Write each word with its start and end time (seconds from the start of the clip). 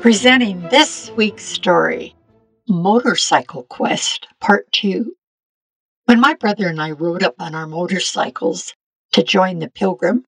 Presenting 0.00 0.60
this 0.68 1.12
week's 1.12 1.44
story 1.44 2.14
Motorcycle 2.68 3.62
Quest 3.62 4.26
Part 4.40 4.70
2. 4.72 5.14
When 6.06 6.20
my 6.20 6.34
brother 6.34 6.66
and 6.66 6.82
I 6.82 6.90
rode 6.90 7.22
up 7.22 7.36
on 7.38 7.54
our 7.54 7.68
motorcycles 7.68 8.74
to 9.12 9.22
join 9.22 9.60
the 9.60 9.70
Pilgrim 9.70 10.24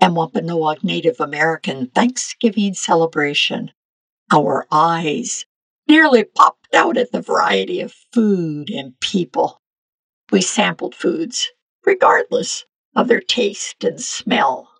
and 0.00 0.16
Wampanoag 0.16 0.82
Native 0.82 1.20
American 1.20 1.86
Thanksgiving 1.86 2.74
celebration, 2.74 3.70
our 4.32 4.66
eyes 4.72 5.44
nearly 5.86 6.24
popped 6.24 6.74
out 6.74 6.96
at 6.96 7.12
the 7.12 7.22
variety 7.22 7.80
of 7.80 7.94
food 8.12 8.70
and 8.70 8.98
people. 8.98 9.60
We 10.32 10.40
sampled 10.40 10.96
foods, 10.96 11.48
regardless 11.86 12.64
of 12.96 13.06
their 13.06 13.20
taste 13.20 13.84
and 13.84 14.00
smell. 14.00 14.71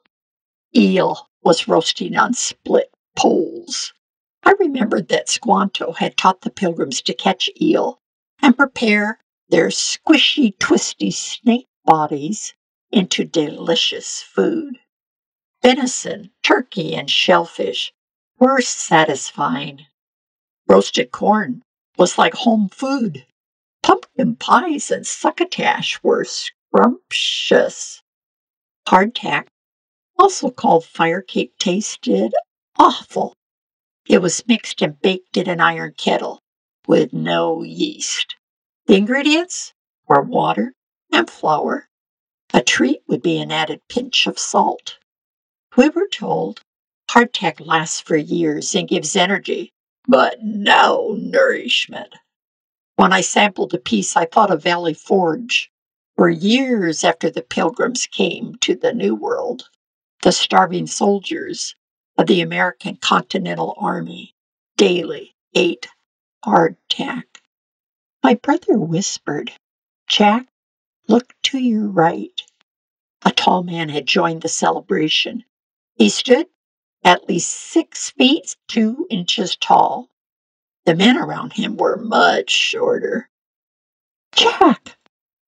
Eel 0.74 1.28
was 1.42 1.68
roasting 1.68 2.16
on 2.16 2.34
split 2.34 2.90
poles. 3.16 3.92
I 4.44 4.52
remembered 4.58 5.08
that 5.08 5.28
Squanto 5.28 5.92
had 5.92 6.16
taught 6.16 6.40
the 6.40 6.50
pilgrims 6.50 7.02
to 7.02 7.14
catch 7.14 7.50
eel 7.60 8.00
and 8.40 8.56
prepare 8.56 9.18
their 9.48 9.68
squishy, 9.68 10.58
twisty 10.58 11.10
snake 11.10 11.68
bodies 11.84 12.54
into 12.90 13.24
delicious 13.24 14.22
food. 14.22 14.78
Venison, 15.62 16.30
turkey, 16.42 16.94
and 16.94 17.08
shellfish 17.10 17.92
were 18.38 18.60
satisfying. 18.60 19.86
Roasted 20.66 21.12
corn 21.12 21.62
was 21.96 22.18
like 22.18 22.34
home 22.34 22.68
food. 22.68 23.26
Pumpkin 23.82 24.36
pies 24.36 24.90
and 24.90 25.06
succotash 25.06 26.02
were 26.02 26.24
scrumptious. 26.24 28.02
Hardtack, 28.88 29.48
also 30.18 30.50
called 30.50 30.84
fire 30.84 31.22
cake, 31.22 31.52
tasted 31.58 32.32
awful. 32.78 33.34
It 34.06 34.20
was 34.20 34.46
mixed 34.46 34.82
and 34.82 35.00
baked 35.00 35.36
in 35.36 35.48
an 35.48 35.60
iron 35.60 35.94
kettle 35.96 36.40
with 36.86 37.12
no 37.12 37.62
yeast. 37.62 38.36
The 38.86 38.96
ingredients 38.96 39.74
were 40.08 40.22
water 40.22 40.74
and 41.12 41.30
flour. 41.30 41.88
A 42.52 42.62
treat 42.62 43.02
would 43.06 43.22
be 43.22 43.38
an 43.38 43.52
added 43.52 43.80
pinch 43.88 44.26
of 44.26 44.38
salt. 44.38 44.98
We 45.76 45.88
were 45.88 46.08
told 46.08 46.62
hardtack 47.10 47.64
lasts 47.64 48.00
for 48.00 48.16
years 48.16 48.74
and 48.74 48.88
gives 48.88 49.16
energy, 49.16 49.72
but 50.06 50.42
no 50.42 51.16
nourishment. 51.18 52.14
When 52.96 53.12
I 53.12 53.20
sampled 53.20 53.72
a 53.74 53.78
piece, 53.78 54.16
I 54.16 54.26
thought 54.26 54.50
of 54.50 54.62
Valley 54.62 54.94
Forge. 54.94 55.70
For 56.16 56.28
years 56.28 57.04
after 57.04 57.30
the 57.30 57.42
pilgrims 57.42 58.06
came 58.06 58.56
to 58.60 58.74
the 58.74 58.92
New 58.92 59.14
World, 59.14 59.70
the 60.22 60.32
starving 60.32 60.86
soldiers 60.86 61.74
of 62.16 62.26
the 62.26 62.40
American 62.40 62.96
Continental 62.96 63.74
Army 63.76 64.34
daily 64.76 65.34
ate 65.54 65.88
hardtack. 66.44 67.24
My 68.22 68.34
brother 68.34 68.78
whispered, 68.78 69.52
Jack, 70.06 70.46
look 71.08 71.34
to 71.44 71.58
your 71.58 71.88
right. 71.88 72.40
A 73.24 73.32
tall 73.32 73.64
man 73.64 73.88
had 73.88 74.06
joined 74.06 74.42
the 74.42 74.48
celebration. 74.48 75.44
He 75.96 76.08
stood 76.08 76.46
at 77.04 77.28
least 77.28 77.50
six 77.50 78.10
feet 78.10 78.56
two 78.68 79.06
inches 79.10 79.56
tall. 79.56 80.08
The 80.86 80.94
men 80.94 81.16
around 81.16 81.52
him 81.52 81.76
were 81.76 81.96
much 81.96 82.50
shorter. 82.50 83.28
Jack, 84.34 84.96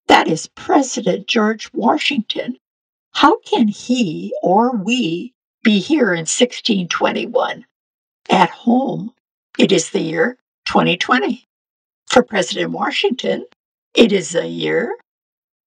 that 0.08 0.28
is 0.28 0.48
President 0.48 1.28
George 1.28 1.72
Washington. 1.72 2.58
How 3.14 3.38
can 3.40 3.68
he 3.68 4.34
or 4.42 4.76
we 4.76 5.34
be 5.64 5.80
here 5.80 6.12
in 6.12 6.20
1621. 6.20 7.64
At 8.30 8.50
home, 8.50 9.12
it 9.58 9.72
is 9.72 9.90
the 9.90 10.00
year 10.00 10.36
2020. 10.66 11.48
For 12.06 12.22
President 12.22 12.70
Washington, 12.70 13.46
it 13.94 14.12
is 14.12 14.30
the 14.30 14.46
year 14.46 14.88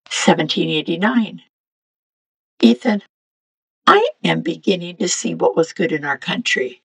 1789. 0.05 1.41
Ethan, 2.61 3.01
I 3.87 4.07
am 4.23 4.41
beginning 4.41 4.97
to 4.97 5.09
see 5.09 5.33
what 5.33 5.55
was 5.55 5.73
good 5.73 5.91
in 5.91 6.05
our 6.05 6.17
country. 6.17 6.83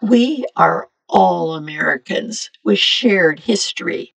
We 0.00 0.46
are 0.56 0.88
all 1.08 1.54
Americans 1.54 2.50
with 2.64 2.78
shared 2.78 3.40
history. 3.40 4.14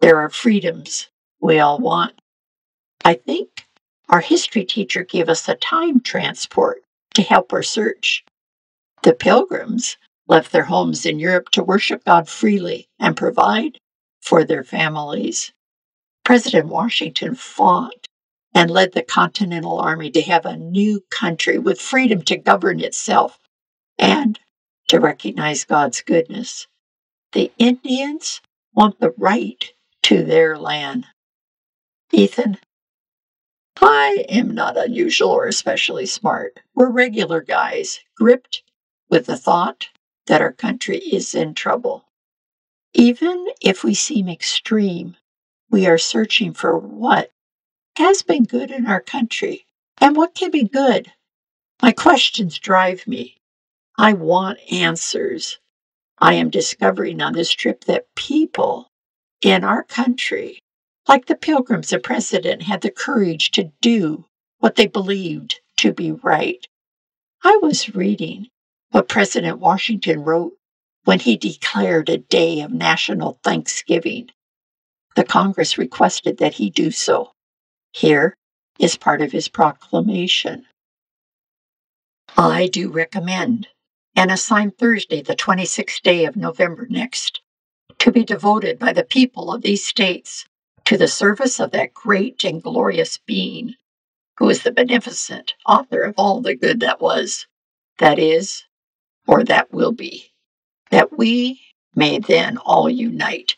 There 0.00 0.18
are 0.18 0.30
freedoms 0.30 1.08
we 1.40 1.60
all 1.60 1.78
want. 1.78 2.20
I 3.04 3.14
think 3.14 3.66
our 4.10 4.20
history 4.20 4.64
teacher 4.64 5.04
gave 5.04 5.28
us 5.28 5.48
a 5.48 5.54
time 5.56 6.00
transport 6.00 6.82
to 7.14 7.22
help 7.22 7.52
our 7.52 7.62
search. 7.62 8.24
The 9.02 9.14
pilgrims 9.14 9.96
left 10.28 10.52
their 10.52 10.64
homes 10.64 11.06
in 11.06 11.18
Europe 11.18 11.50
to 11.50 11.64
worship 11.64 12.04
God 12.04 12.28
freely 12.28 12.88
and 12.98 13.16
provide 13.16 13.78
for 14.20 14.44
their 14.44 14.64
families. 14.64 15.52
President 16.24 16.68
Washington 16.68 17.34
fought 17.34 18.06
and 18.54 18.70
led 18.70 18.92
the 18.92 19.02
Continental 19.02 19.80
Army 19.80 20.10
to 20.10 20.22
have 20.22 20.46
a 20.46 20.56
new 20.56 21.02
country 21.10 21.58
with 21.58 21.80
freedom 21.80 22.22
to 22.22 22.36
govern 22.36 22.80
itself 22.80 23.38
and 23.98 24.38
to 24.88 25.00
recognize 25.00 25.64
God's 25.64 26.02
goodness. 26.02 26.66
The 27.32 27.52
Indians 27.58 28.40
want 28.74 29.00
the 29.00 29.14
right 29.16 29.72
to 30.04 30.24
their 30.24 30.58
land. 30.58 31.06
Ethan, 32.12 32.58
I 33.82 34.26
am 34.28 34.54
not 34.54 34.76
unusual 34.76 35.30
or 35.30 35.46
especially 35.46 36.06
smart. 36.06 36.60
We're 36.74 36.90
regular 36.90 37.40
guys, 37.40 38.00
gripped 38.14 38.62
with 39.08 39.26
the 39.26 39.36
thought 39.36 39.88
that 40.26 40.42
our 40.42 40.52
country 40.52 40.98
is 40.98 41.34
in 41.34 41.54
trouble. 41.54 42.04
Even 42.92 43.46
if 43.60 43.82
we 43.84 43.94
seem 43.94 44.28
extreme, 44.28 45.16
we 45.70 45.86
are 45.86 45.98
searching 45.98 46.52
for 46.52 46.76
what 46.76 47.30
has 47.96 48.22
been 48.22 48.44
good 48.44 48.70
in 48.70 48.86
our 48.86 49.00
country 49.00 49.66
and 49.98 50.16
what 50.16 50.34
can 50.34 50.50
be 50.50 50.64
good. 50.64 51.12
My 51.82 51.92
questions 51.92 52.58
drive 52.58 53.06
me. 53.06 53.36
I 53.96 54.12
want 54.12 54.58
answers. 54.70 55.58
I 56.18 56.34
am 56.34 56.50
discovering 56.50 57.22
on 57.22 57.32
this 57.32 57.50
trip 57.50 57.84
that 57.84 58.14
people 58.14 58.90
in 59.40 59.64
our 59.64 59.82
country 59.84 60.60
like 61.10 61.26
the 61.26 61.34
pilgrims, 61.34 61.90
the 61.90 61.98
president 61.98 62.62
had 62.62 62.82
the 62.82 62.90
courage 62.90 63.50
to 63.50 63.72
do 63.80 64.26
what 64.60 64.76
they 64.76 64.86
believed 64.86 65.58
to 65.76 65.92
be 65.92 66.12
right. 66.12 66.68
I 67.42 67.58
was 67.60 67.96
reading 67.96 68.46
what 68.92 69.08
President 69.08 69.58
Washington 69.58 70.20
wrote 70.20 70.52
when 71.02 71.18
he 71.18 71.36
declared 71.36 72.08
a 72.08 72.18
day 72.18 72.60
of 72.60 72.70
national 72.70 73.40
thanksgiving. 73.42 74.28
The 75.16 75.24
Congress 75.24 75.76
requested 75.76 76.38
that 76.38 76.54
he 76.54 76.70
do 76.70 76.92
so. 76.92 77.32
Here 77.90 78.36
is 78.78 78.96
part 78.96 79.20
of 79.20 79.32
his 79.32 79.48
proclamation. 79.48 80.64
I 82.36 82.68
do 82.68 82.88
recommend 82.88 83.66
and 84.14 84.30
assign 84.30 84.70
Thursday, 84.70 85.22
the 85.22 85.34
26th 85.34 86.02
day 86.02 86.24
of 86.24 86.36
November 86.36 86.86
next, 86.88 87.40
to 87.98 88.12
be 88.12 88.22
devoted 88.22 88.78
by 88.78 88.92
the 88.92 89.02
people 89.02 89.52
of 89.52 89.62
these 89.62 89.84
states 89.84 90.46
to 90.90 90.98
the 90.98 91.06
service 91.06 91.60
of 91.60 91.70
that 91.70 91.94
great 91.94 92.42
and 92.42 92.64
glorious 92.64 93.16
being 93.18 93.76
who 94.38 94.50
is 94.50 94.64
the 94.64 94.72
beneficent 94.72 95.54
author 95.64 96.02
of 96.02 96.14
all 96.16 96.40
the 96.40 96.56
good 96.56 96.80
that 96.80 97.00
was, 97.00 97.46
that 97.98 98.18
is, 98.18 98.64
or 99.28 99.44
that 99.44 99.72
will 99.72 99.92
be, 99.92 100.32
that 100.90 101.16
we 101.16 101.60
may 101.94 102.18
then 102.18 102.58
all 102.58 102.90
unite 102.90 103.54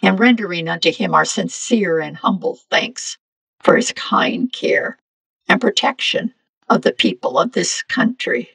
in 0.00 0.14
rendering 0.14 0.68
unto 0.68 0.92
him 0.92 1.12
our 1.12 1.24
sincere 1.24 1.98
and 1.98 2.18
humble 2.18 2.56
thanks 2.70 3.18
for 3.58 3.74
his 3.74 3.90
kind 3.90 4.52
care 4.52 4.96
and 5.48 5.60
protection 5.60 6.32
of 6.68 6.82
the 6.82 6.92
people 6.92 7.36
of 7.36 7.50
this 7.50 7.82
country. 7.82 8.48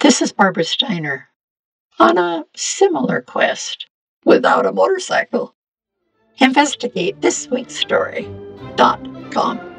This 0.00 0.22
is 0.22 0.32
Barbara 0.32 0.64
Steiner 0.64 1.28
on 1.98 2.16
a 2.16 2.46
similar 2.56 3.20
quest 3.20 3.84
without 4.24 4.64
a 4.64 4.72
motorcycle. 4.72 5.54
Investigate 6.42 7.20
this 7.20 7.48
week's 7.48 7.76
story.com. 7.76 9.71